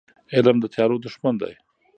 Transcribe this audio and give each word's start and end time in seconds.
علم 0.35 0.57
د 0.61 0.65
تیارو 0.73 1.01
دښمن 1.05 1.35
دی. 1.41 1.53